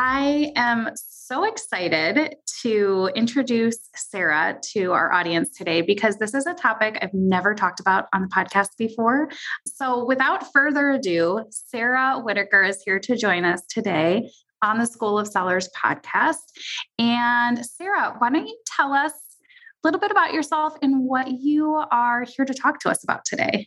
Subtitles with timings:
[0.00, 6.54] I am so excited to introduce Sarah to our audience today because this is a
[6.54, 9.28] topic I've never talked about on the podcast before.
[9.66, 14.30] So, without further ado, Sarah Whitaker is here to join us today
[14.62, 16.46] on the School of Sellers podcast.
[17.00, 19.16] And, Sarah, why don't you tell us a
[19.82, 23.66] little bit about yourself and what you are here to talk to us about today?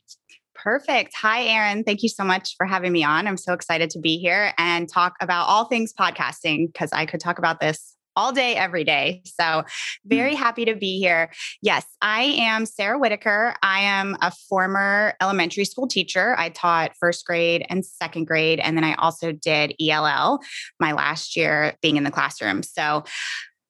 [0.63, 1.13] Perfect.
[1.15, 1.83] Hi, Erin.
[1.83, 3.25] Thank you so much for having me on.
[3.25, 7.19] I'm so excited to be here and talk about all things podcasting because I could
[7.19, 9.23] talk about this all day, every day.
[9.25, 9.63] So,
[10.05, 10.43] very mm-hmm.
[10.43, 11.31] happy to be here.
[11.63, 13.55] Yes, I am Sarah Whitaker.
[13.63, 16.35] I am a former elementary school teacher.
[16.37, 18.59] I taught first grade and second grade.
[18.59, 20.41] And then I also did ELL
[20.79, 22.61] my last year being in the classroom.
[22.61, 23.03] So,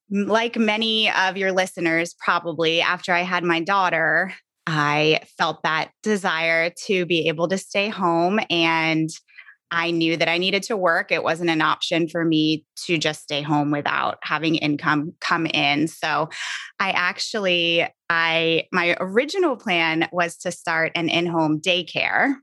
[0.10, 4.34] like many of your listeners, probably after I had my daughter,
[4.74, 9.10] I felt that desire to be able to stay home and
[9.70, 11.12] I knew that I needed to work.
[11.12, 15.88] It wasn't an option for me to just stay home without having income come in.
[15.88, 16.30] So
[16.80, 22.34] I actually I my original plan was to start an in-home daycare.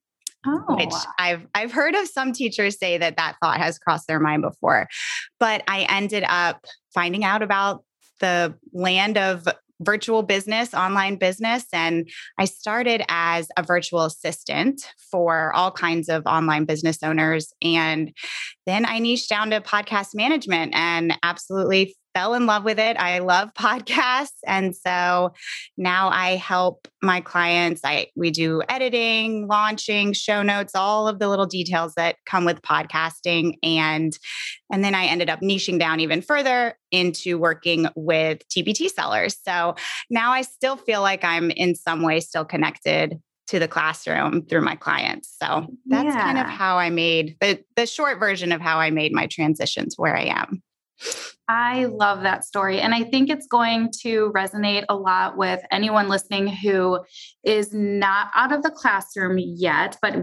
[0.46, 0.76] Oh.
[0.76, 4.42] Which I've I've heard of some teachers say that that thought has crossed their mind
[4.42, 4.86] before.
[5.40, 7.84] But I ended up finding out about
[8.20, 9.46] the land of
[9.80, 11.64] virtual business, online business.
[11.72, 17.52] And I started as a virtual assistant for all kinds of online business owners.
[17.62, 18.12] And
[18.66, 22.96] then I niched down to podcast management and absolutely fell in love with it.
[22.96, 24.40] I love podcasts.
[24.44, 25.34] And so
[25.76, 27.82] now I help my clients.
[27.84, 32.60] I we do editing, launching, show notes, all of the little details that come with
[32.60, 33.54] podcasting.
[33.62, 34.18] And
[34.72, 39.36] and then I ended up niching down even further into working with TPT sellers.
[39.46, 39.76] So
[40.10, 44.62] now I still feel like I'm in some way still connected to the classroom through
[44.62, 45.34] my clients.
[45.40, 46.20] So that's yeah.
[46.20, 49.88] kind of how I made the the short version of how I made my transition
[49.88, 50.64] to where I am.
[51.48, 52.80] I love that story.
[52.80, 57.00] And I think it's going to resonate a lot with anyone listening who
[57.42, 60.16] is not out of the classroom yet, but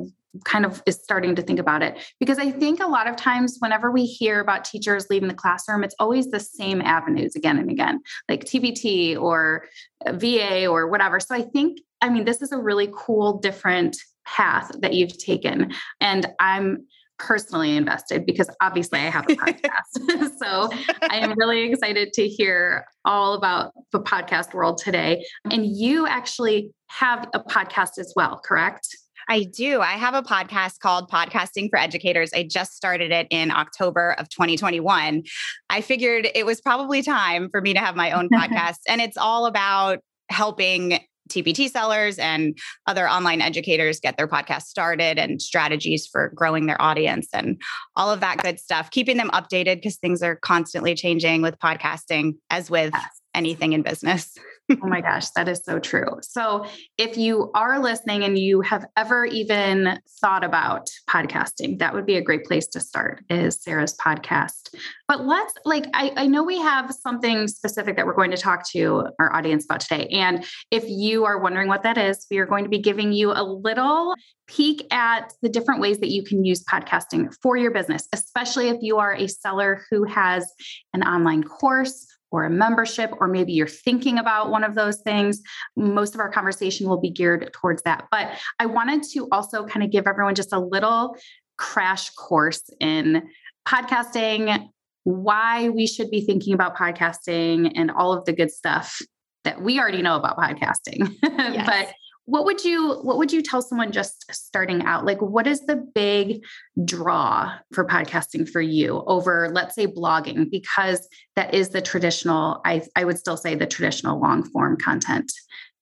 [0.44, 1.98] kind of is starting to think about it.
[2.20, 5.84] Because I think a lot of times, whenever we hear about teachers leaving the classroom,
[5.84, 9.66] it's always the same avenues again and again, like TPT or
[10.08, 11.20] VA or whatever.
[11.20, 15.72] So I think, I mean, this is a really cool, different path that you've taken.
[16.02, 16.86] And I'm,
[17.18, 20.38] personally invested because obviously I have a podcast.
[20.38, 20.70] so
[21.10, 25.26] I am really excited to hear all about the podcast world today.
[25.52, 28.88] And you actually have a podcast as well, correct?
[29.28, 29.82] I do.
[29.82, 32.32] I have a podcast called Podcasting for Educators.
[32.34, 35.24] I just started it in October of 2021.
[35.70, 39.18] I figured it was probably time for me to have my own podcast, and it's
[39.18, 40.00] all about
[40.30, 41.00] helping
[41.30, 46.82] TPT sellers and other online educators get their podcast started and strategies for growing their
[46.82, 47.62] audience and
[47.96, 52.36] all of that good stuff, keeping them updated because things are constantly changing with podcasting,
[52.50, 52.94] as with
[53.34, 54.38] anything in business.
[54.72, 56.08] Oh my gosh, that is so true.
[56.22, 56.66] So,
[56.98, 62.16] if you are listening and you have ever even thought about podcasting, that would be
[62.16, 64.74] a great place to start is Sarah's podcast.
[65.08, 68.68] But let's like, I, I know we have something specific that we're going to talk
[68.72, 70.08] to our audience about today.
[70.08, 73.32] And if you are wondering what that is, we are going to be giving you
[73.32, 74.16] a little
[74.48, 78.78] peek at the different ways that you can use podcasting for your business, especially if
[78.82, 80.52] you are a seller who has
[80.94, 85.42] an online course or a membership, or maybe you're thinking about one of those things.
[85.76, 88.06] Most of our conversation will be geared towards that.
[88.12, 91.16] But I wanted to also kind of give everyone just a little
[91.58, 93.24] crash course in
[93.68, 94.70] podcasting,
[95.04, 99.00] why we should be thinking about podcasting, and all of the good stuff
[99.44, 101.14] that we already know about podcasting.
[101.24, 101.66] Yes.
[101.68, 101.94] but
[102.26, 105.76] what would you what would you tell someone just starting out like what is the
[105.76, 106.44] big
[106.84, 112.82] draw for podcasting for you over let's say blogging because that is the traditional i
[112.96, 115.32] i would still say the traditional long form content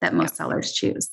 [0.04, 1.10] that most sellers choose.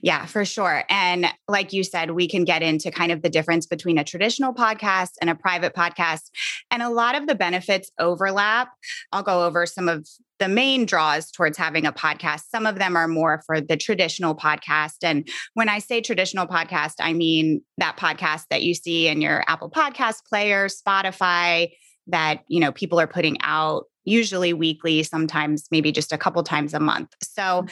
[0.00, 0.84] Yeah, for sure.
[0.88, 4.54] And like you said, we can get into kind of the difference between a traditional
[4.54, 6.30] podcast and a private podcast.
[6.70, 8.70] And a lot of the benefits overlap.
[9.12, 10.08] I'll go over some of
[10.42, 12.40] the main draws towards having a podcast.
[12.50, 14.96] Some of them are more for the traditional podcast.
[15.04, 19.44] And when I say traditional podcast, I mean that podcast that you see in your
[19.46, 21.70] Apple Podcast player, Spotify,
[22.08, 26.74] that you know people are putting out usually weekly, sometimes maybe just a couple times
[26.74, 27.14] a month.
[27.22, 27.64] So,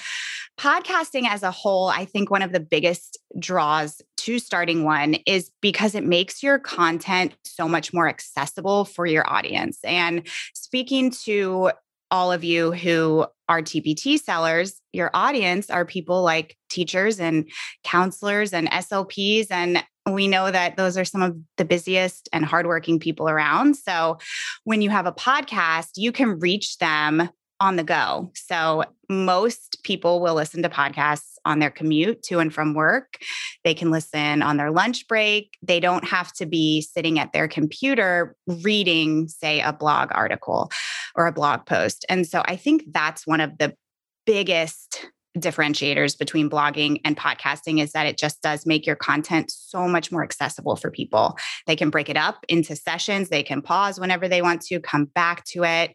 [0.57, 5.51] podcasting as a whole, I think one of the biggest draws to starting one is
[5.61, 9.81] because it makes your content so much more accessible for your audience.
[9.83, 10.25] And
[10.55, 11.73] speaking to
[12.11, 17.51] all of you who are TPT sellers, your audience are people like teachers and
[17.85, 19.47] counselors and SLPs.
[19.51, 23.77] And we know that those are some of the busiest and hardworking people around.
[23.77, 24.19] So
[24.65, 27.29] when you have a podcast, you can reach them
[27.61, 28.31] on the go.
[28.35, 33.19] So most people will listen to podcasts on their commute to and from work.
[33.65, 35.57] They can listen on their lunch break.
[35.63, 40.71] They don't have to be sitting at their computer reading, say, a blog article
[41.15, 42.05] or a blog post.
[42.09, 43.75] And so I think that's one of the
[44.27, 45.07] biggest
[45.39, 50.11] differentiators between blogging and podcasting is that it just does make your content so much
[50.11, 51.37] more accessible for people.
[51.67, 55.05] They can break it up into sessions, they can pause whenever they want to, come
[55.05, 55.95] back to it.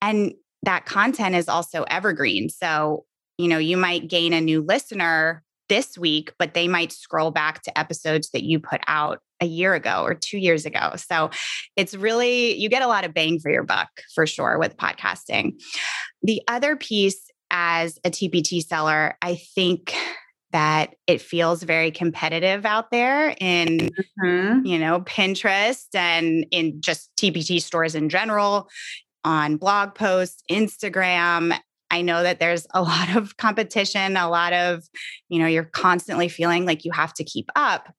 [0.00, 0.32] And
[0.62, 2.48] that content is also evergreen.
[2.48, 3.04] So,
[3.38, 7.62] you know, you might gain a new listener this week, but they might scroll back
[7.62, 10.92] to episodes that you put out a year ago or two years ago.
[10.96, 11.30] So
[11.76, 15.54] it's really, you get a lot of bang for your buck for sure with podcasting.
[16.22, 19.94] The other piece as a TPT seller, I think
[20.52, 23.90] that it feels very competitive out there in
[24.22, 24.64] mm-hmm.
[24.64, 28.68] you know Pinterest and in just TPT stores in general
[29.24, 31.56] on blog posts, Instagram.
[31.90, 34.84] I know that there's a lot of competition, a lot of,
[35.28, 37.92] you know, you're constantly feeling like you have to keep up.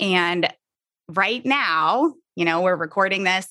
[0.00, 0.52] And
[1.08, 3.46] right now, you know, we're recording this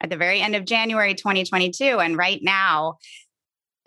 [0.00, 1.84] at the very end of January 2022.
[2.00, 2.98] And right now,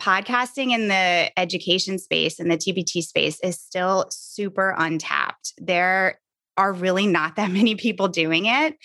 [0.00, 5.52] podcasting in the education space and the TPT space is still super untapped.
[5.58, 6.18] There
[6.56, 8.76] are really not that many people doing it.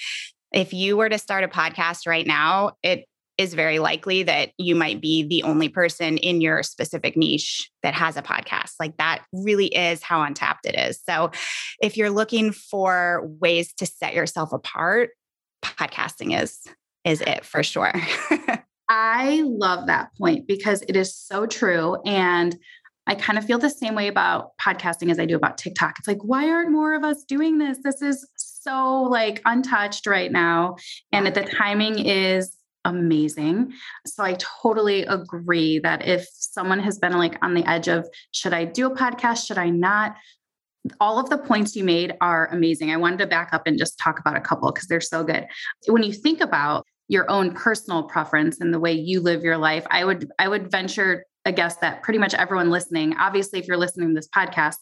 [0.52, 3.06] If you were to start a podcast right now, it
[3.38, 7.94] is very likely that you might be the only person in your specific niche that
[7.94, 8.74] has a podcast.
[8.80, 11.00] Like that really is how untapped it is.
[11.08, 11.32] So
[11.82, 15.10] if you're looking for ways to set yourself apart,
[15.64, 16.60] podcasting is
[17.04, 17.94] is it for sure.
[18.90, 22.56] I love that point because it is so true and
[23.08, 25.96] I kind of feel the same way about podcasting as I do about TikTok.
[26.00, 27.78] It's like, why aren't more of us doing this?
[27.84, 30.78] This is so like untouched right now.
[31.12, 33.74] And at the timing is amazing.
[34.06, 38.54] So I totally agree that if someone has been like on the edge of should
[38.54, 40.16] I do a podcast, should I not?
[41.00, 42.92] All of the points you made are amazing.
[42.92, 45.48] I wanted to back up and just talk about a couple because they're so good.
[45.88, 49.86] When you think about your own personal preference and the way you live your life,
[49.90, 53.78] I would I would venture a guess that pretty much everyone listening, obviously if you're
[53.78, 54.76] listening to this podcast,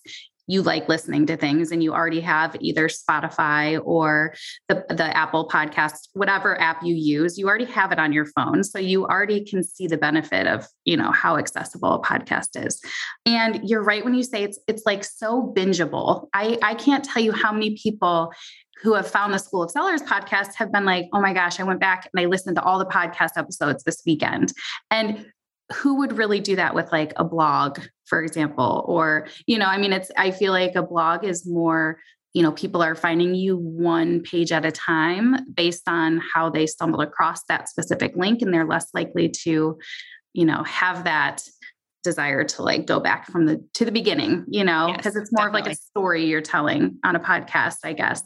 [0.47, 4.35] you like listening to things and you already have either Spotify or
[4.67, 8.63] the, the Apple podcast, whatever app you use, you already have it on your phone.
[8.63, 12.81] So you already can see the benefit of, you know, how accessible a podcast is.
[13.25, 16.27] And you're right when you say it's it's like so bingeable.
[16.33, 18.33] I, I can't tell you how many people
[18.81, 21.63] who have found the School of Sellers podcast have been like, oh my gosh, I
[21.63, 24.51] went back and I listened to all the podcast episodes this weekend.
[24.91, 25.25] And
[25.73, 28.85] who would really do that with like a blog for example?
[28.87, 31.99] Or you know i mean it's i feel like a blog is more
[32.33, 36.65] you know people are finding you one page at a time based on how they
[36.67, 39.77] stumbled across that specific link and they're less likely to
[40.33, 41.43] you know have that
[42.03, 44.91] desire to like go back from the to the beginning you know?
[44.95, 45.61] Because yes, it's more definitely.
[45.61, 48.21] of like a story you're telling on a podcast i guess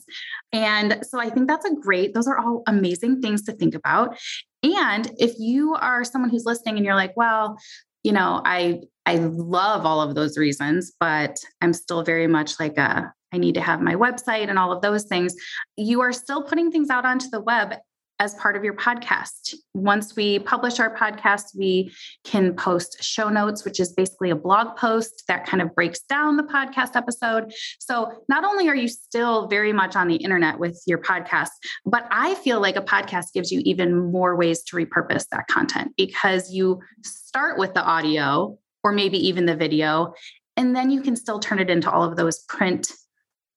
[0.54, 4.18] and so i think that's a great those are all amazing things to think about
[4.64, 7.58] and if you are someone who's listening and you're like well
[8.04, 12.78] you know i i love all of those reasons but i'm still very much like
[12.78, 15.36] a I need to have my website and all of those things.
[15.76, 17.74] You are still putting things out onto the web
[18.20, 19.54] as part of your podcast.
[19.74, 21.92] Once we publish our podcast, we
[22.24, 26.38] can post show notes, which is basically a blog post that kind of breaks down
[26.38, 27.52] the podcast episode.
[27.80, 31.50] So not only are you still very much on the internet with your podcast,
[31.86, 35.94] but I feel like a podcast gives you even more ways to repurpose that content
[35.96, 40.14] because you start with the audio or maybe even the video,
[40.56, 42.92] and then you can still turn it into all of those print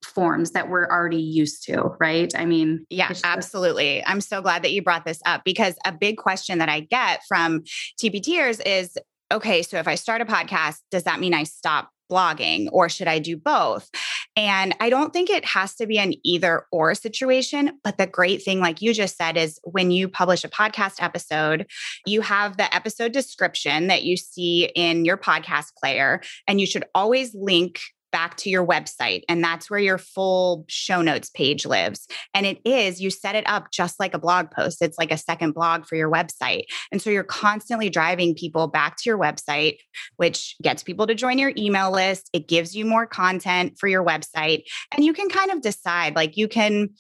[0.04, 2.33] forms that we're already used to, right?
[2.37, 4.04] I mean, yeah, absolutely.
[4.04, 7.23] I'm so glad that you brought this up because a big question that I get
[7.28, 7.62] from
[8.02, 8.97] TPTers is
[9.33, 13.07] okay, so if I start a podcast, does that mean I stop blogging or should
[13.07, 13.88] I do both?
[14.37, 17.78] And I don't think it has to be an either or situation.
[17.85, 21.66] But the great thing, like you just said, is when you publish a podcast episode,
[22.07, 26.85] you have the episode description that you see in your podcast player, and you should
[26.95, 27.80] always link
[28.12, 29.23] back to your website.
[29.29, 32.07] And that's where your full show notes page lives.
[32.35, 34.83] And it is, you set it up just like a blog post.
[34.83, 36.64] It's like a second blog for your website.
[36.93, 39.76] And so you're constantly driving people back to your website,
[40.17, 42.31] which gets people to join your email list.
[42.33, 44.62] It gives you more content for your website.
[44.93, 46.90] And you can kind of decide like, you can,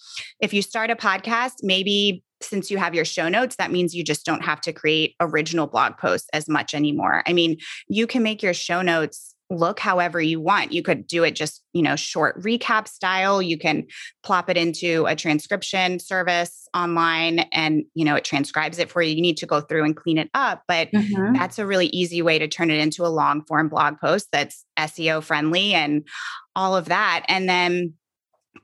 [0.40, 4.02] if you start a podcast, maybe since you have your show notes, that means you
[4.02, 7.22] just don't have to create original blog posts as much anymore.
[7.26, 10.72] I mean, you can make your show notes look however you want.
[10.72, 13.42] You could do it just, you know, short recap style.
[13.42, 13.86] You can
[14.22, 19.14] plop it into a transcription service online and, you know, it transcribes it for you.
[19.14, 21.34] You need to go through and clean it up, but mm-hmm.
[21.34, 24.64] that's a really easy way to turn it into a long form blog post that's
[24.78, 26.06] SEO friendly and
[26.54, 27.24] all of that.
[27.28, 27.94] And then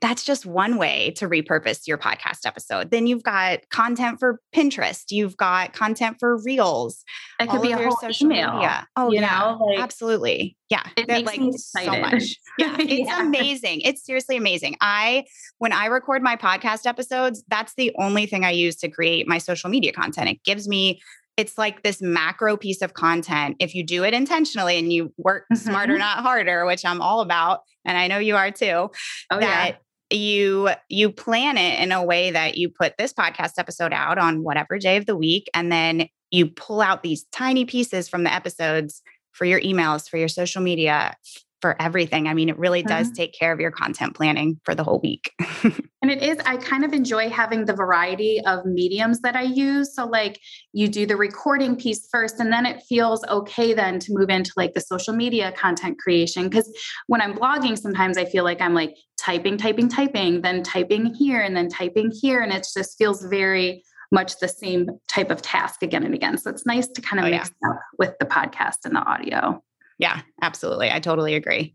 [0.01, 2.91] that's just one way to repurpose your podcast episode.
[2.91, 5.05] Then you've got content for Pinterest.
[5.11, 7.05] You've got content for Reels.
[7.41, 8.55] It could be a whole email.
[8.55, 8.89] Media.
[8.97, 10.57] Oh, you yeah, know, like, absolutely.
[10.69, 11.93] Yeah, it makes like, me excited.
[11.93, 12.37] So much.
[12.59, 13.21] Yeah, it's yeah.
[13.21, 13.83] amazing.
[13.83, 14.77] It's seriously amazing.
[14.81, 15.25] I
[15.59, 19.37] when I record my podcast episodes, that's the only thing I use to create my
[19.37, 20.31] social media content.
[20.31, 21.01] It gives me
[21.37, 23.57] it's like this macro piece of content.
[23.61, 25.69] If you do it intentionally and you work mm-hmm.
[25.69, 28.91] smarter, not harder, which I'm all about, and I know you are too,
[29.31, 29.77] oh, that yeah.
[30.11, 34.43] You you plan it in a way that you put this podcast episode out on
[34.43, 38.33] whatever day of the week, and then you pull out these tiny pieces from the
[38.33, 41.15] episodes for your emails, for your social media,
[41.61, 42.29] for everything.
[42.29, 43.15] I mean, it really does mm-hmm.
[43.15, 45.33] take care of your content planning for the whole week.
[45.63, 49.95] and it is, I kind of enjoy having the variety of mediums that I use.
[49.95, 50.39] So, like,
[50.73, 54.53] you do the recording piece first, and then it feels okay then to move into
[54.57, 56.49] like the social media content creation.
[56.49, 56.71] Because
[57.07, 61.41] when I'm blogging, sometimes I feel like I'm like typing, typing, typing, then typing here,
[61.41, 62.41] and then typing here.
[62.41, 63.83] And it just feels very,
[64.13, 66.39] much the same type of task again and again.
[66.39, 67.71] So it's nice to kind of oh, mix yeah.
[67.71, 69.63] up with the podcast and the audio.
[69.99, 70.91] Yeah, absolutely.
[70.91, 71.75] I totally agree.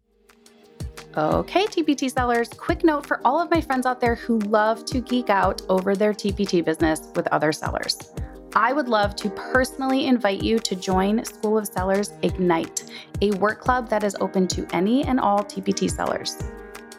[1.18, 5.02] Okay, TPT sellers, quick note for all of my friends out there who love to
[5.02, 8.14] geek out over their TPT business with other sellers.
[8.56, 13.62] I would love to personally invite you to join School of Sellers Ignite, a work
[13.62, 16.38] club that is open to any and all TPT sellers.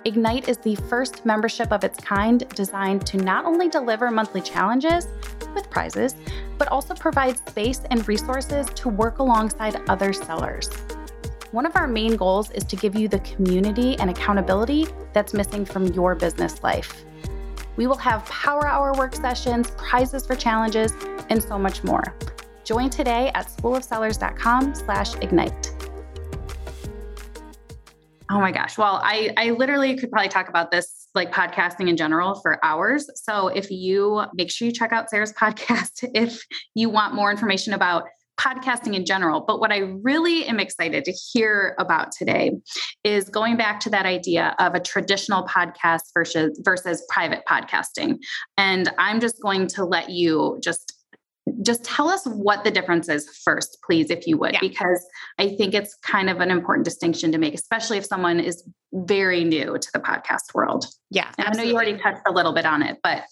[0.04, 5.06] Ignite is the first membership of its kind designed to not only deliver monthly challenges
[5.54, 6.16] with prizes,
[6.58, 10.70] but also provide space and resources to work alongside other sellers.
[11.52, 15.66] One of our main goals is to give you the community and accountability that's missing
[15.66, 17.04] from your business life.
[17.76, 20.94] We will have power hour work sessions, prizes for challenges,
[21.28, 22.02] and so much more.
[22.64, 25.70] Join today at schoolofsellers.com slash ignite.
[28.30, 28.78] Oh my gosh.
[28.78, 33.10] Well, I, I literally could probably talk about this like podcasting in general for hours.
[33.14, 36.42] So if you make sure you check out Sarah's podcast if
[36.74, 38.04] you want more information about
[38.42, 39.40] podcasting in general.
[39.40, 42.52] But what I really am excited to hear about today
[43.04, 48.18] is going back to that idea of a traditional podcast versus versus private podcasting.
[48.56, 50.94] And I'm just going to let you just
[51.62, 54.60] just tell us what the difference is first, please, if you would, yeah.
[54.60, 55.04] because
[55.38, 59.42] I think it's kind of an important distinction to make, especially if someone is very
[59.42, 60.86] new to the podcast world.
[61.10, 61.28] Yeah.
[61.38, 63.24] And I know you already touched a little bit on it, but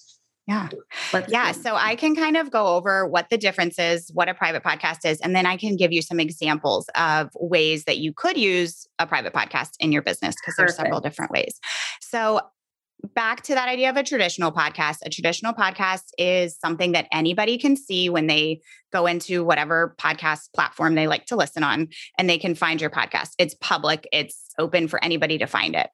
[0.51, 0.69] yeah.
[1.13, 1.53] Let's yeah.
[1.53, 1.63] See.
[1.63, 5.09] So I can kind of go over what the difference is, what a private podcast
[5.09, 8.89] is, and then I can give you some examples of ways that you could use
[8.99, 11.61] a private podcast in your business because there's several different ways.
[12.01, 12.41] So
[13.15, 14.99] back to that idea of a traditional podcast.
[15.07, 18.61] A traditional podcast is something that anybody can see when they
[18.93, 21.89] go into whatever podcast platform they like to listen on
[22.19, 23.31] and they can find your podcast.
[23.39, 25.91] It's public, it's open for anybody to find it.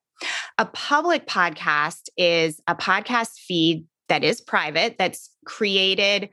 [0.56, 6.30] A public podcast is a podcast feed that is private, that's created,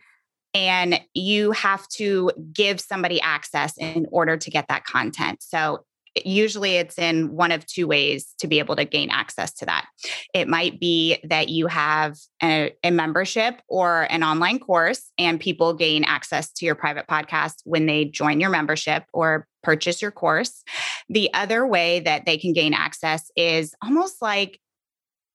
[0.54, 5.42] and you have to give somebody access in order to get that content.
[5.42, 5.84] So
[6.26, 9.88] usually it's in one of two ways to be able to gain access to that.
[10.34, 15.74] It might be that you have a, a, membership or an online course, and people
[15.74, 20.64] gain access to your private podcast when they join your membership or purchase your course.
[21.10, 24.60] The other way that they can gain access is almost like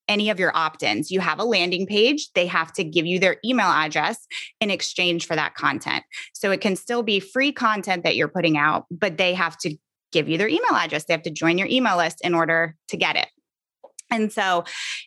[0.09, 1.11] any of your opt ins.
[1.11, 4.27] You have a landing page, they have to give you their email address
[4.61, 6.05] in exchange for that content.
[6.33, 9.77] So it can still be free content that you're putting out, but they have to
[10.13, 11.05] give you their email address.
[11.05, 13.29] They have to join your email list in order to get it.
[14.11, 14.65] And so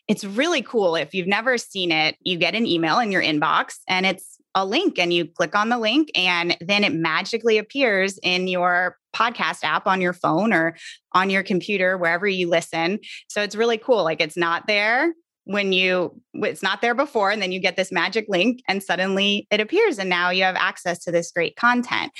[0.08, 0.96] it's really cool.
[0.96, 4.66] If you've never seen it, you get an email in your inbox and it's a
[4.66, 9.64] link and you click on the link and then it magically appears in your podcast
[9.64, 10.76] app on your phone or
[11.14, 15.14] on your computer wherever you listen so it's really cool like it's not there
[15.46, 19.48] when you it's not there before and then you get this magic link and suddenly
[19.52, 22.12] it appears and now you have access to this great content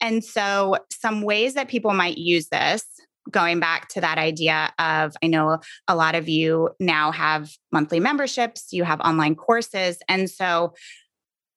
[0.00, 2.84] and so some ways that people might use this
[3.30, 8.00] going back to that idea of I know a lot of you now have monthly
[8.00, 9.98] memberships, you have online courses.
[10.08, 10.74] And so,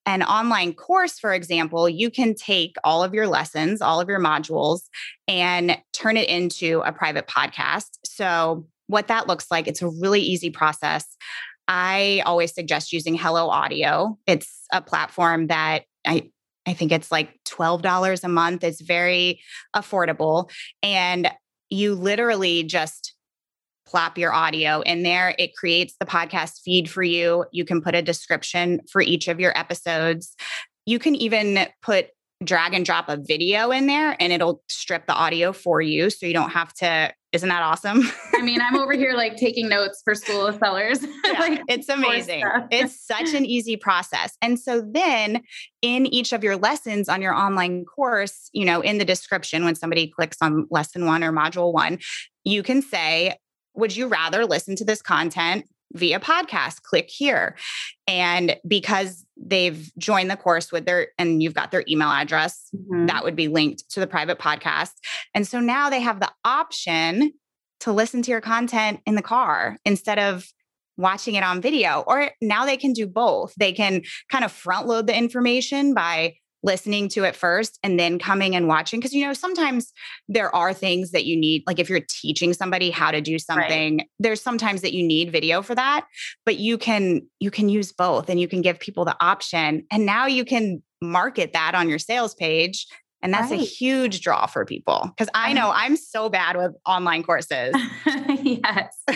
[0.05, 4.19] an online course, for example, you can take all of your lessons, all of your
[4.19, 4.81] modules,
[5.27, 7.89] and turn it into a private podcast.
[8.05, 11.05] So, what that looks like, it's a really easy process.
[11.67, 14.17] I always suggest using Hello Audio.
[14.27, 16.29] It's a platform that I
[16.65, 18.63] I think it's like $12 a month.
[18.63, 19.41] It's very
[19.75, 20.49] affordable.
[20.81, 21.29] And
[21.69, 23.15] you literally just
[23.93, 25.35] plop your audio in there.
[25.37, 27.45] It creates the podcast feed for you.
[27.51, 30.35] You can put a description for each of your episodes.
[30.87, 32.07] You can even put
[32.43, 36.25] drag and drop a video in there and it'll strip the audio for you so
[36.25, 38.01] you don't have to isn't that awesome
[38.33, 41.87] i mean i'm over here like taking notes for school of sellers yeah, like, it's
[41.87, 45.41] amazing it's such an easy process and so then
[45.81, 49.75] in each of your lessons on your online course you know in the description when
[49.75, 51.97] somebody clicks on lesson one or module one
[52.43, 53.37] you can say
[53.75, 57.55] would you rather listen to this content via podcast, click here.
[58.07, 63.05] And because they've joined the course with their, and you've got their email address, mm-hmm.
[63.05, 64.93] that would be linked to the private podcast.
[65.33, 67.33] And so now they have the option
[67.81, 70.47] to listen to your content in the car instead of
[70.97, 72.03] watching it on video.
[72.07, 73.53] Or now they can do both.
[73.55, 78.17] They can kind of front load the information by listening to it first and then
[78.17, 79.91] coming and watching because you know sometimes
[80.27, 83.97] there are things that you need like if you're teaching somebody how to do something
[83.97, 84.09] right.
[84.19, 86.05] there's sometimes that you need video for that
[86.45, 90.05] but you can you can use both and you can give people the option and
[90.05, 92.87] now you can market that on your sales page
[93.23, 93.61] and that's right.
[93.61, 97.73] a huge draw for people because I know I'm so bad with online courses.
[98.05, 98.97] yes.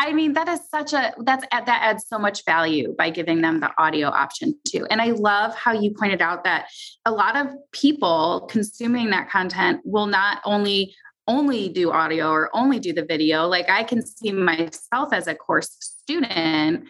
[0.00, 3.60] I mean, that is such a that's that adds so much value by giving them
[3.60, 4.84] the audio option too.
[4.90, 6.66] And I love how you pointed out that
[7.06, 10.94] a lot of people consuming that content will not only
[11.28, 13.46] only do audio or only do the video.
[13.46, 16.84] Like I can see myself as a course student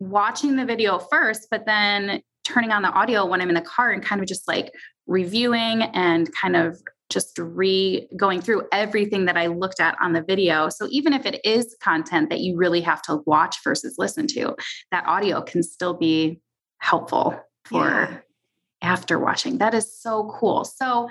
[0.00, 3.90] watching the video first, but then turning on the audio when I'm in the car
[3.90, 4.72] and kind of just like
[5.06, 10.22] reviewing and kind of just re going through everything that I looked at on the
[10.22, 10.68] video.
[10.68, 14.56] So even if it is content that you really have to watch versus listen to,
[14.90, 16.40] that audio can still be
[16.78, 18.18] helpful for yeah.
[18.80, 19.58] after watching.
[19.58, 20.64] That is so cool.
[20.64, 21.10] So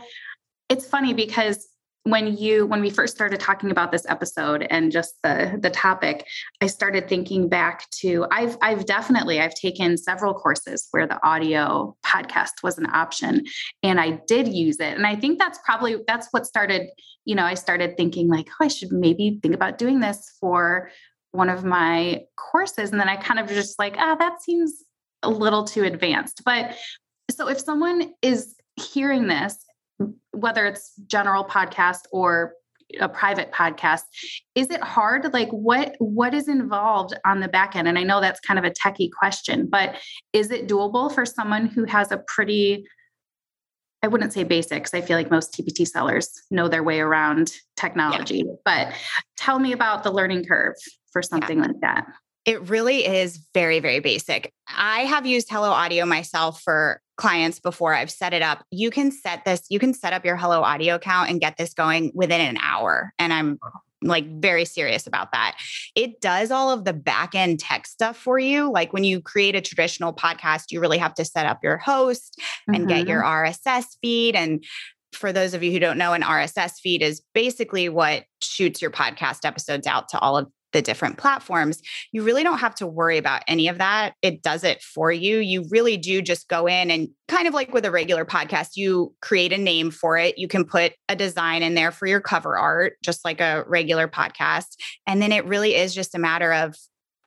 [0.69, 1.67] it's funny because
[2.04, 6.26] when you when we first started talking about this episode and just the the topic
[6.60, 11.96] i started thinking back to i've i've definitely i've taken several courses where the audio
[12.04, 13.44] podcast was an option
[13.84, 14.98] and i did use it.
[14.98, 16.88] And i think that's probably that's what started
[17.26, 20.90] you know i started thinking like oh i should maybe think about doing this for
[21.34, 22.92] one of my courses.
[22.92, 24.84] And then i kind of just like ah oh, that seems
[25.24, 26.42] a little too advanced.
[26.44, 26.76] But
[27.30, 29.56] so if someone is hearing this
[30.32, 32.54] whether it's general podcast or
[33.00, 34.02] a private podcast
[34.56, 38.20] is it hard like what what is involved on the back end and i know
[38.20, 39.96] that's kind of a techie question but
[40.34, 42.86] is it doable for someone who has a pretty
[44.04, 48.44] i wouldn't say basics i feel like most tpt sellers know their way around technology
[48.46, 48.54] yeah.
[48.65, 48.94] but
[49.38, 50.76] tell me about the learning curve
[51.13, 51.67] for something yeah.
[51.67, 52.06] like that
[52.45, 54.51] it really is very, very basic.
[54.67, 58.65] I have used Hello Audio myself for clients before I've set it up.
[58.71, 61.73] You can set this, you can set up your Hello Audio account and get this
[61.73, 63.13] going within an hour.
[63.19, 63.60] And I'm
[64.01, 65.56] like very serious about that.
[65.95, 68.71] It does all of the back end tech stuff for you.
[68.71, 72.39] Like when you create a traditional podcast, you really have to set up your host
[72.39, 72.73] mm-hmm.
[72.73, 73.51] and get your mm-hmm.
[73.69, 74.36] RSS feed.
[74.36, 74.63] And
[75.13, 78.91] for those of you who don't know, an RSS feed is basically what shoots your
[78.91, 81.81] podcast episodes out to all of the different platforms,
[82.12, 84.13] you really don't have to worry about any of that.
[84.21, 85.38] It does it for you.
[85.38, 89.13] You really do just go in and kind of like with a regular podcast, you
[89.21, 90.38] create a name for it.
[90.38, 94.07] You can put a design in there for your cover art, just like a regular
[94.07, 94.75] podcast.
[95.07, 96.75] And then it really is just a matter of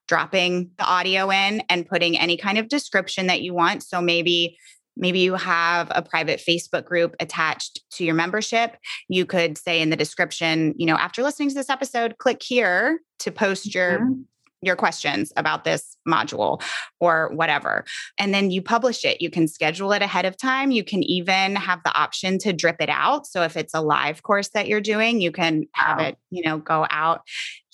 [0.06, 3.82] dropping the audio in and putting any kind of description that you want.
[3.82, 4.58] So maybe
[4.96, 8.76] Maybe you have a private Facebook group attached to your membership.
[9.08, 13.00] You could say in the description, you know, after listening to this episode, click here
[13.20, 14.22] to post your mm-hmm.
[14.62, 16.62] your questions about this module
[17.00, 17.84] or whatever.
[18.18, 19.20] And then you publish it.
[19.20, 20.70] You can schedule it ahead of time.
[20.70, 23.26] You can even have the option to drip it out.
[23.26, 26.04] So if it's a live course that you're doing, you can have wow.
[26.06, 27.22] it, you know, go out.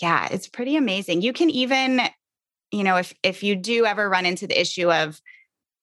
[0.00, 1.22] Yeah, it's pretty amazing.
[1.22, 2.00] You can even
[2.72, 5.20] you know, if if you do ever run into the issue of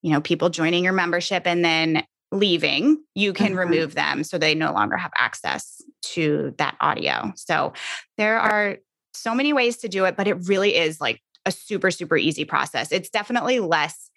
[0.02, 3.58] you know, people joining your membership and then leaving, you can mm-hmm.
[3.58, 7.32] remove them so they no longer have access to that audio.
[7.36, 7.72] So
[8.16, 8.78] there are
[9.14, 12.44] so many ways to do it, but it really is like a super, super easy
[12.44, 12.92] process.
[12.92, 14.10] It's definitely less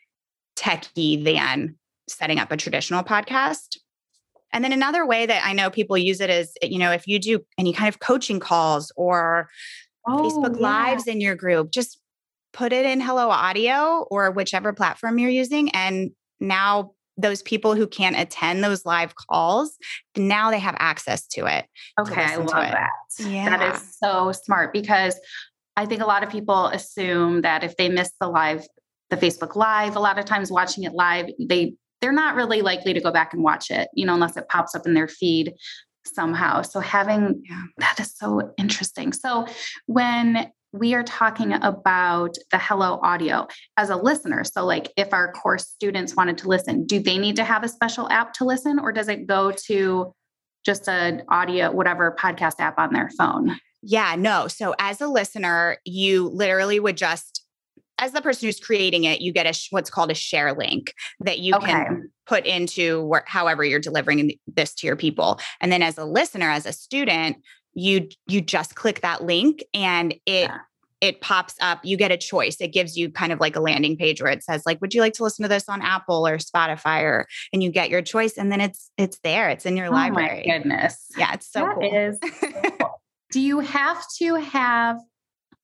[0.56, 1.76] techy than
[2.10, 3.78] setting up a traditional podcast.
[4.54, 7.20] And then another way that I know people use it is, you know, if you
[7.20, 9.48] do any kind of coaching calls or
[10.06, 10.62] oh, Facebook yeah.
[10.62, 12.01] Lives in your group, just
[12.54, 15.70] put it in Hello Audio or whichever platform you're using.
[15.70, 19.78] And now those people who can't attend those live calls,
[20.18, 21.66] now they have access to it.
[22.00, 22.90] Okay, to I love that.
[23.20, 23.58] Yeah.
[23.58, 25.20] That is so smart because
[25.78, 28.66] I think a lot of people assume that if they miss the live,
[29.10, 32.94] the Facebook Live, a lot of times watching it live, they they're not really likely
[32.94, 35.54] to go back and watch it, you know, unless it pops up in their feed
[36.04, 36.64] somehow.
[36.64, 37.64] So having yeah.
[37.78, 39.14] that is so interesting.
[39.14, 39.46] So
[39.86, 45.32] when we are talking about the hello audio as a listener so like if our
[45.34, 48.80] course students wanted to listen do they need to have a special app to listen
[48.80, 50.14] or does it go to
[50.66, 55.78] just an audio whatever podcast app on their phone yeah no so as a listener
[55.86, 57.42] you literally would just
[58.02, 61.40] as the person who's creating it, you get a what's called a share link that
[61.40, 61.68] you okay.
[61.68, 65.40] can put into where, however you're delivering this to your people.
[65.62, 67.38] And then as a listener, as a student,
[67.74, 70.58] you you just click that link and it yeah.
[71.00, 73.96] it pops up you get a choice it gives you kind of like a landing
[73.98, 76.38] page where it says like would you like to listen to this on apple or
[76.38, 79.90] spotify or and you get your choice and then it's it's there it's in your
[79.90, 80.28] library.
[80.28, 81.94] oh library goodness yeah it's so that cool.
[81.94, 82.20] Is
[82.80, 83.02] cool.
[83.32, 84.98] do you have to have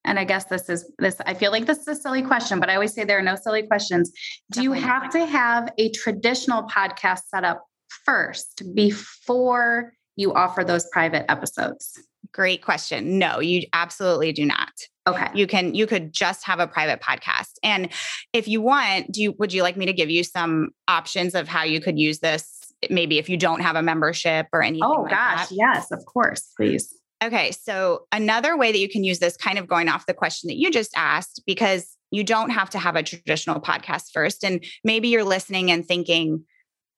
[0.06, 2.70] and I guess this is this, I feel like this is a silly question, but
[2.70, 4.10] I always say there are no silly questions.
[4.52, 7.66] Do Definitely you have to have a traditional podcast set up
[8.06, 11.98] first before you offer those private episodes?
[12.34, 13.18] Great question.
[13.18, 14.74] No, you absolutely do not.
[15.08, 15.28] Okay.
[15.34, 17.54] You can you could just have a private podcast.
[17.64, 17.90] And
[18.34, 21.48] if you want, do you would you like me to give you some options of
[21.48, 22.58] how you could use this
[22.90, 25.52] maybe if you don't have a membership or anything Oh like gosh, that?
[25.52, 26.94] yes, of course, please.
[27.24, 27.52] Okay.
[27.52, 30.58] So, another way that you can use this, kind of going off the question that
[30.58, 34.44] you just asked, because you don't have to have a traditional podcast first.
[34.44, 36.44] And maybe you're listening and thinking,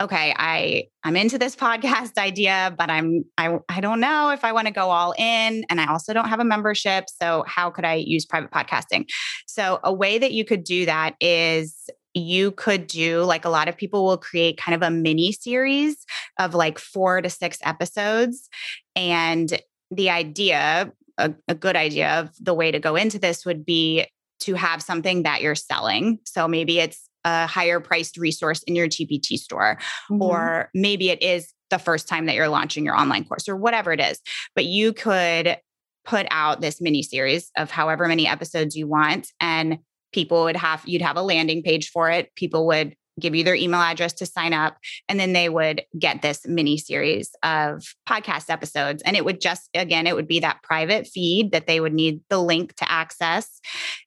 [0.02, 4.52] okay, I I'm into this podcast idea, but I'm I I don't know if I
[4.52, 7.86] want to go all in and I also don't have a membership, so how could
[7.86, 9.06] I use private podcasting?
[9.48, 13.68] So a way that you could do that is you could do like a lot
[13.68, 16.06] of people will create kind of a mini series
[16.40, 18.50] of like 4 to 6 episodes
[18.96, 23.66] and the idea, a, a good idea of the way to go into this would
[23.66, 24.06] be
[24.42, 26.20] to have something that you're selling.
[26.26, 29.78] So maybe it's a higher priced resource in your TPT store,
[30.10, 30.22] mm-hmm.
[30.22, 33.92] or maybe it is the first time that you're launching your online course or whatever
[33.92, 34.20] it is.
[34.56, 35.58] But you could
[36.06, 39.80] put out this mini series of however many episodes you want and
[40.12, 43.56] people would have you'd have a landing page for it people would give you their
[43.56, 44.78] email address to sign up.
[45.08, 49.04] And then they would get this mini series of podcast episodes.
[49.04, 52.22] And it would just, again, it would be that private feed that they would need
[52.30, 53.60] the link to access.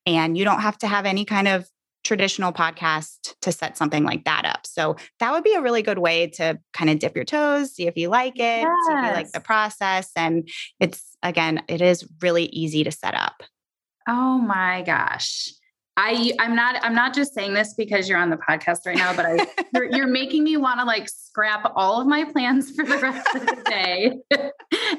[0.07, 1.68] And you don't have to have any kind of
[2.04, 4.66] traditional podcast to set something like that up.
[4.66, 7.86] So that would be a really good way to kind of dip your toes, see
[7.86, 8.76] if you like it, yes.
[8.86, 10.10] see if you like the process.
[10.16, 10.48] And
[10.80, 13.42] it's, again, it is really easy to set up.
[14.08, 15.50] Oh my gosh.
[15.96, 19.14] I I'm not I'm not just saying this because you're on the podcast right now,
[19.14, 22.85] but I you're, you're making me want to like scrap all of my plans for
[22.85, 24.12] the rest of the day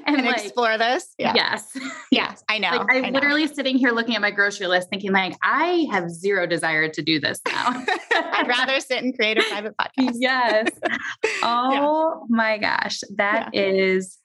[0.06, 1.16] and, and like, explore this.
[1.18, 1.34] Yeah.
[1.36, 1.76] Yes.
[2.12, 2.86] Yes, I know.
[2.88, 6.46] Like, I'm literally sitting here looking at my grocery list thinking like I have zero
[6.46, 7.84] desire to do this now.
[8.14, 10.14] I'd rather sit and create a private podcast.
[10.16, 10.70] Yes.
[11.42, 12.26] Oh yeah.
[12.30, 13.00] my gosh.
[13.16, 13.62] that yeah.
[13.64, 14.20] is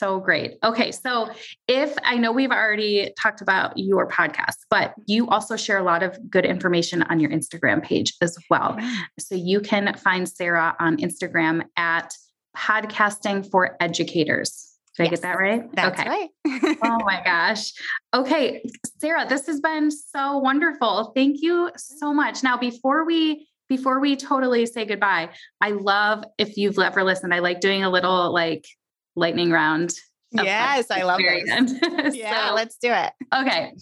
[0.00, 0.56] so great.
[0.64, 0.90] Okay.
[0.90, 1.30] So,
[1.68, 6.02] if I know we've already talked about your podcast, but you also share a lot
[6.02, 8.78] of good information on your Instagram page as well.
[9.18, 12.14] So, you can find Sarah on Instagram at
[12.56, 14.78] podcasting for educators.
[14.96, 15.74] Did yes, I get that right?
[15.74, 16.08] That's okay.
[16.08, 16.78] right.
[16.82, 17.72] oh my gosh.
[18.12, 18.64] Okay,
[18.98, 21.12] Sarah, this has been so wonderful.
[21.14, 22.42] Thank you so much.
[22.42, 27.38] Now, before we before we totally say goodbye, I love if you've ever listened, I
[27.38, 28.66] like doing a little like
[29.16, 29.92] lightning round.
[30.32, 32.14] Yes, I love it.
[32.14, 33.12] yeah, so, let's do it.
[33.34, 33.72] Okay.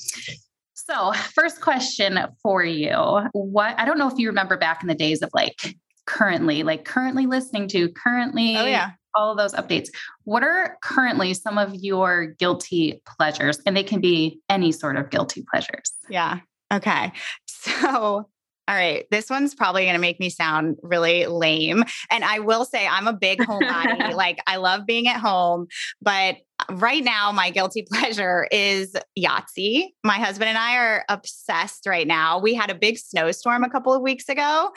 [0.75, 2.95] So, first question for you.
[3.33, 6.85] What I don't know if you remember back in the days of like currently, like
[6.85, 8.93] currently listening to, currently Oh yeah.
[9.14, 9.88] All of those updates.
[10.25, 13.59] What are currently some of your guilty pleasures?
[13.67, 15.93] And they can be any sort of guilty pleasures.
[16.09, 16.41] Yeah.
[16.73, 17.12] Okay.
[17.61, 18.29] So
[18.69, 21.85] all right, this one's probably going to make me sound really lame.
[22.11, 24.13] And I will say I'm a big homebody.
[24.15, 25.69] like I love being at home,
[26.03, 26.37] but
[26.71, 29.87] right now my guilty pleasure is Yahtzee.
[30.05, 32.41] My husband and I are obsessed right now.
[32.41, 34.71] We had a big snowstorm a couple of weeks ago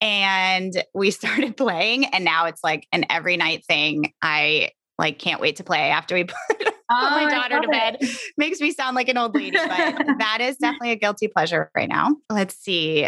[0.00, 4.12] and we started playing and now it's like an every night thing.
[4.20, 6.36] I like can't wait to play after we put
[6.90, 7.98] oh, my daughter to bed.
[8.00, 8.18] It.
[8.36, 9.68] Makes me sound like an old lady, but
[10.18, 12.16] that is definitely a guilty pleasure right now.
[12.30, 13.06] Let's see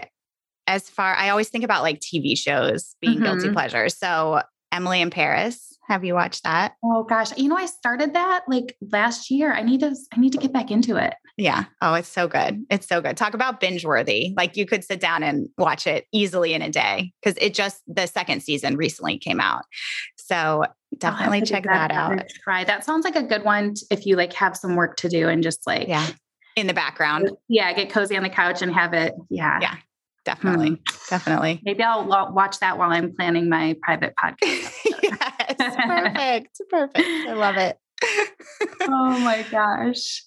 [0.68, 3.24] as far I always think about like TV shows being mm-hmm.
[3.24, 3.96] guilty pleasures.
[3.96, 6.74] So Emily in Paris Have you watched that?
[6.84, 9.52] Oh gosh, you know I started that like last year.
[9.52, 11.14] I need to I need to get back into it.
[11.38, 11.64] Yeah.
[11.80, 12.66] Oh, it's so good.
[12.68, 13.16] It's so good.
[13.16, 14.34] Talk about binge worthy.
[14.36, 17.82] Like you could sit down and watch it easily in a day because it just
[17.86, 19.62] the second season recently came out.
[20.16, 20.64] So
[20.98, 22.22] definitely check that, that out.
[22.44, 25.28] Try that sounds like a good one if you like have some work to do
[25.28, 26.08] and just like yeah
[26.56, 27.30] in the background.
[27.48, 29.14] Yeah, get cozy on the couch and have it.
[29.30, 29.60] Yeah.
[29.62, 29.76] Yeah.
[30.24, 30.70] Definitely.
[30.70, 31.08] Mm.
[31.08, 31.60] Definitely.
[31.64, 34.74] Maybe I'll watch that while I'm planning my private podcast.
[35.02, 35.56] yes.
[35.58, 36.60] Perfect.
[36.70, 37.08] Perfect.
[37.08, 37.78] I love it.
[38.82, 40.24] oh my gosh.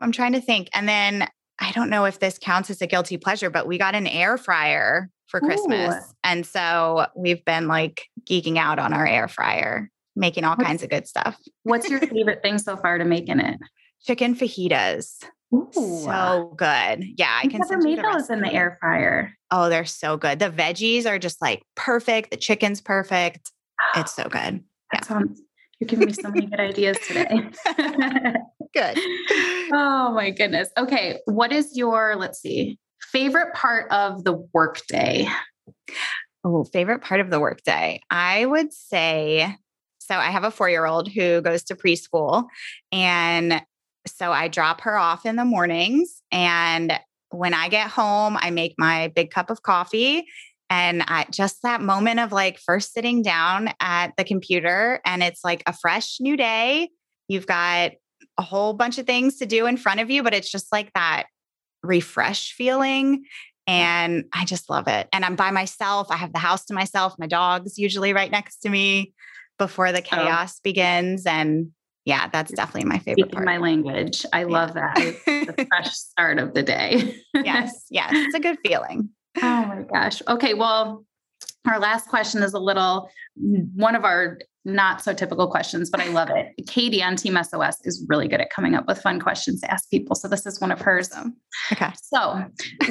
[0.00, 0.68] I'm trying to think.
[0.74, 1.28] And then
[1.58, 4.36] I don't know if this counts as a guilty pleasure, but we got an air
[4.36, 5.94] fryer for Christmas.
[5.94, 6.14] Ooh.
[6.22, 10.82] And so we've been like geeking out on our air fryer, making all what's, kinds
[10.82, 11.38] of good stuff.
[11.62, 13.58] What's your favorite thing so far to make in it?
[14.04, 15.24] Chicken fajitas.
[15.54, 15.70] Ooh.
[15.72, 17.04] So good.
[17.16, 19.32] Yeah, I, I can never made those in the air fryer.
[19.50, 20.38] Oh, they're so good.
[20.38, 22.30] The veggies are just like perfect.
[22.30, 23.52] The chicken's perfect.
[23.96, 24.64] It's so good.
[24.92, 25.02] Yeah.
[25.02, 25.40] Sounds,
[25.78, 27.40] you're giving me so many good ideas today.
[28.74, 28.98] good.
[29.72, 30.68] Oh my goodness.
[30.76, 31.18] Okay.
[31.24, 35.26] What is your, let's see, favorite part of the workday?
[36.44, 38.00] Oh, favorite part of the workday.
[38.10, 39.56] I would say
[40.06, 42.44] so I have a four year old who goes to preschool,
[42.92, 43.62] and
[44.06, 46.22] so I drop her off in the mornings.
[46.30, 46.98] And
[47.30, 50.26] when I get home, I make my big cup of coffee.
[50.70, 55.44] And I, just that moment of like first sitting down at the computer, and it's
[55.44, 56.90] like a fresh new day.
[57.28, 57.92] You've got
[58.38, 60.92] a whole bunch of things to do in front of you, but it's just like
[60.94, 61.24] that
[61.82, 63.24] refresh feeling.
[63.66, 65.08] And I just love it.
[65.12, 66.10] And I'm by myself.
[66.10, 67.14] I have the house to myself.
[67.18, 69.12] My dog's usually right next to me
[69.58, 70.02] before the oh.
[70.02, 70.60] chaos oh.
[70.64, 71.26] begins.
[71.26, 71.70] And
[72.04, 73.46] yeah, that's definitely my favorite Speaking part.
[73.46, 74.26] My language.
[74.32, 74.46] I yeah.
[74.46, 74.94] love that.
[74.96, 77.16] the fresh start of the day.
[77.34, 77.86] yes.
[77.90, 78.10] Yes.
[78.12, 79.10] It's a good feeling.
[79.38, 80.20] Oh my gosh.
[80.28, 80.54] Okay.
[80.54, 81.04] Well,
[81.66, 83.08] our last question is a little
[83.40, 86.48] mm, one of our not so typical questions, but I love it.
[86.66, 89.88] Katie on Team SOS is really good at coming up with fun questions to ask
[89.90, 90.16] people.
[90.16, 91.10] So this is one of hers.
[91.72, 91.92] Okay.
[92.02, 92.44] So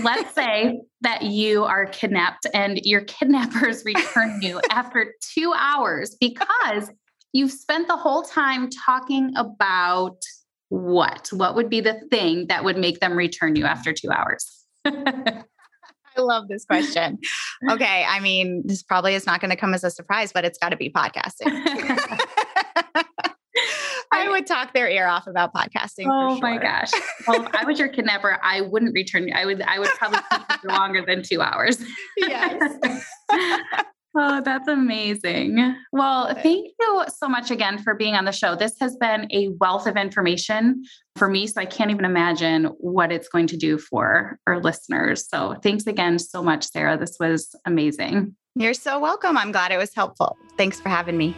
[0.03, 6.91] let's say that you are kidnapped and your kidnappers return you after two hours because
[7.33, 10.17] you've spent the whole time talking about
[10.69, 11.29] what?
[11.31, 14.65] What would be the thing that would make them return you after two hours?
[14.85, 17.17] I love this question.
[17.69, 18.05] Okay.
[18.07, 20.69] I mean, this probably is not going to come as a surprise, but it's got
[20.69, 21.47] to be podcasting.
[24.11, 26.07] I would talk their ear off about podcasting.
[26.09, 26.41] Oh sure.
[26.41, 26.91] my gosh.
[27.27, 29.33] Well, if I was your kidnapper, I wouldn't return you.
[29.33, 31.81] I would I would probably keep you longer than two hours.
[32.17, 33.05] Yes.
[34.15, 35.75] Oh, that's amazing.
[35.91, 38.55] Well, thank you so much again for being on the show.
[38.55, 40.83] This has been a wealth of information
[41.15, 45.27] for me, so I can't even imagine what it's going to do for our listeners.
[45.27, 46.97] So, thanks again so much, Sarah.
[46.97, 48.35] This was amazing.
[48.55, 49.35] You're so welcome.
[49.35, 50.37] I'm glad it was helpful.
[50.57, 51.35] Thanks for having me.